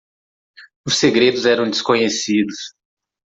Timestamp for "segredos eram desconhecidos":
0.97-2.73